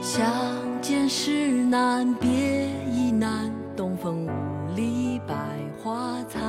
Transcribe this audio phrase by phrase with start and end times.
[0.00, 0.24] 相
[0.80, 2.30] 见时难别
[2.90, 4.30] 亦难，东风无
[4.74, 5.34] 力百
[5.82, 6.40] 花残。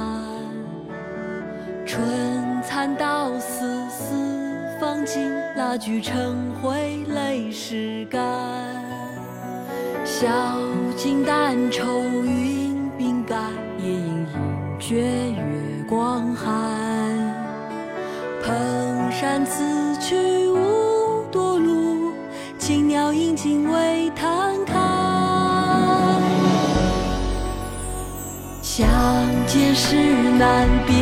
[1.85, 2.01] 春
[2.63, 4.15] 蚕到死丝
[4.79, 8.21] 方尽，蜡炬成灰泪始干。
[10.05, 10.27] 晓
[10.95, 13.35] 镜但愁云鬓改，
[13.79, 15.24] 夜莺应觉
[19.17, 19.63] 山此
[20.01, 22.11] 去无多路，
[22.59, 24.75] 青鸟殷勤为探看。
[28.61, 28.85] 相
[29.47, 29.95] 见时
[30.37, 30.93] 难别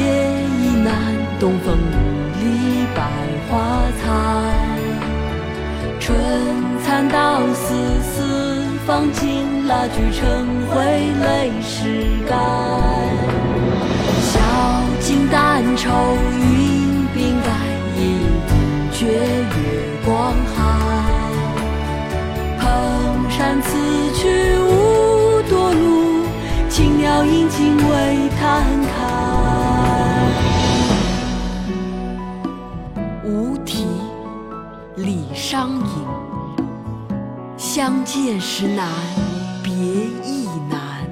[0.61, 0.93] 亦难，
[1.39, 1.97] 东风无
[2.39, 3.01] 力百
[3.49, 4.05] 花残。
[5.99, 6.15] 春
[6.85, 12.37] 蚕到死丝方尽，蜡炬成灰泪始干。
[14.21, 14.39] 晓
[14.99, 15.89] 镜但愁
[27.23, 28.93] 青鸟引颈为探看。
[33.23, 33.87] 无题，
[34.97, 35.87] 李商隐。
[37.57, 38.87] 相见时难，
[39.63, 41.05] 别亦难。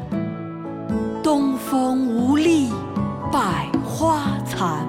[1.24, 2.74] 东风无力
[3.32, 4.86] 百花残。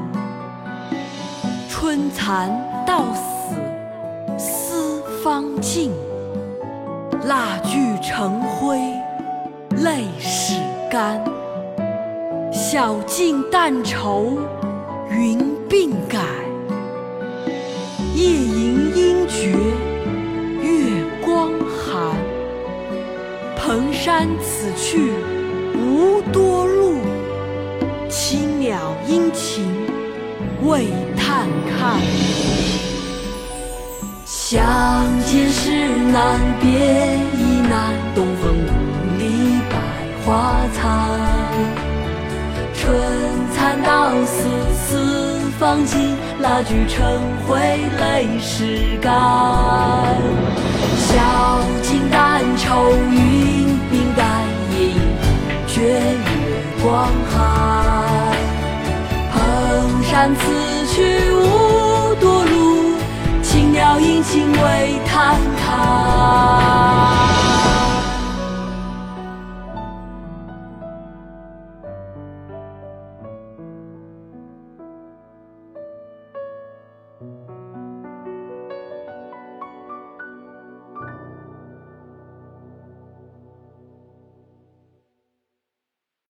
[1.68, 2.50] 春蚕
[2.84, 3.54] 到死
[4.38, 5.92] 丝方尽，
[7.24, 8.40] 蜡炬成
[10.92, 11.24] 干。
[12.52, 14.36] 晓镜但愁
[15.10, 16.18] 云鬓改，
[18.14, 19.56] 夜吟应觉
[20.60, 22.14] 月光寒。
[23.56, 25.12] 蓬山此去
[25.74, 26.98] 无多路，
[28.10, 29.64] 青鸟殷勤
[30.66, 32.02] 为探看。
[34.26, 34.62] 相
[35.24, 38.91] 见时难别亦难，东风无
[40.32, 40.80] 花残。
[42.72, 42.90] 春
[43.54, 47.60] 蚕到死丝方尽，蜡炬成灰
[48.00, 49.12] 泪始干。
[50.96, 54.24] 晓镜但愁云鬓改，
[54.70, 54.96] 夜莺
[55.66, 56.32] 觉月
[56.82, 57.34] 光寒。
[59.32, 60.40] 蓬山此
[60.86, 62.94] 去无多路，
[63.42, 66.51] 青鸟殷勤为探看。